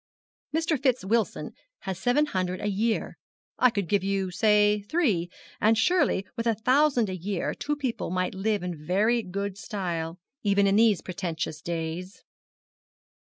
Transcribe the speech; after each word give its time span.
Mr. 0.51 0.81
Fitz 0.81 1.05
Wilson 1.05 1.53
has 1.81 1.99
seven 1.99 2.25
hundred 2.25 2.59
a 2.59 2.65
year. 2.71 3.19
I 3.59 3.69
could 3.69 3.87
give 3.87 4.03
you 4.03 4.31
say 4.31 4.81
three; 4.89 5.29
and 5.61 5.77
surely 5.77 6.25
with 6.35 6.47
a 6.47 6.55
thousand 6.55 7.07
a 7.07 7.15
year 7.15 7.53
two 7.53 7.73
young 7.73 7.77
people 7.77 8.09
might 8.09 8.33
live 8.33 8.63
in 8.63 8.83
very 8.83 9.21
good 9.21 9.59
style 9.59 10.17
even 10.41 10.65
in 10.65 10.75
these 10.77 11.01
pretentious 11.03 11.61
days.' 11.61 12.23